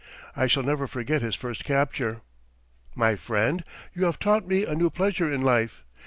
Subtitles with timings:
[0.35, 2.21] I shall never forget his first capture:
[2.95, 3.63] "My friend,
[3.93, 5.83] you have taught me a new pleasure in life.